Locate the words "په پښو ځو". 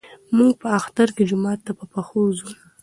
1.79-2.49